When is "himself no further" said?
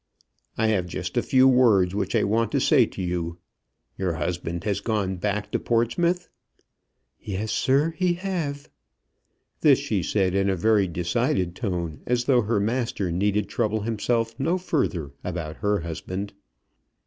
13.81-15.11